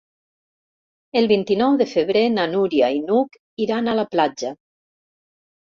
[1.21, 4.55] El vint-i-nou de febrer na Núria i n'Hug iran a la platja.